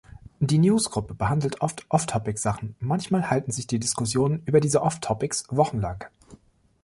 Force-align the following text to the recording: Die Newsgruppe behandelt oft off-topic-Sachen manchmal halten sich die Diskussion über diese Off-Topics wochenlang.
Die 0.39 0.57
Newsgruppe 0.57 1.13
behandelt 1.13 1.61
oft 1.61 1.85
off-topic-Sachen 1.89 2.73
manchmal 2.79 3.29
halten 3.29 3.51
sich 3.51 3.67
die 3.67 3.77
Diskussion 3.77 4.41
über 4.47 4.59
diese 4.59 4.81
Off-Topics 4.81 5.45
wochenlang. 5.51 6.05